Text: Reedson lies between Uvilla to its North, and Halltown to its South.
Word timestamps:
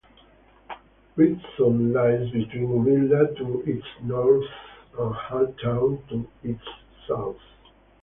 Reedson 1.15 1.93
lies 1.93 2.31
between 2.31 2.69
Uvilla 2.69 3.35
to 3.37 3.61
its 3.67 3.85
North, 4.01 4.47
and 4.97 5.13
Halltown 5.13 5.99
to 6.09 6.27
its 6.43 6.67
South. 7.07 7.37